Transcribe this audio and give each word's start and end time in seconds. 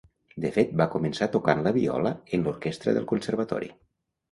De 0.45 0.49
fet 0.53 0.71
va 0.81 0.87
començar 0.93 1.27
tocant 1.35 1.61
la 1.67 1.75
viola 1.77 2.15
en 2.39 2.49
l'orquestra 2.49 2.97
del 2.99 3.09
Conservatori. 3.15 3.73